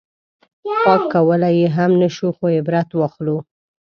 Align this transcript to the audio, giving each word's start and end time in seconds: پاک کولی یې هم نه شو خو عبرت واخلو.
پاک 0.83 1.01
کولی 1.13 1.53
یې 1.59 1.67
هم 1.75 1.91
نه 2.01 2.09
شو 2.15 2.29
خو 2.35 2.45
عبرت 2.57 2.89
واخلو. 2.95 3.37